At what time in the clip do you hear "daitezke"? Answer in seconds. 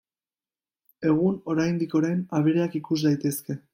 3.05-3.59